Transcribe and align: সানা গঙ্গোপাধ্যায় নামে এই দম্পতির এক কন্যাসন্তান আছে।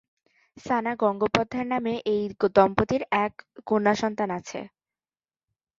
সানা 0.57 0.91
গঙ্গোপাধ্যায় 1.01 1.67
নামে 1.71 1.93
এই 2.13 2.21
দম্পতির 2.55 3.01
এক 3.23 3.33
কন্যাসন্তান 3.67 4.29
আছে। 4.39 4.59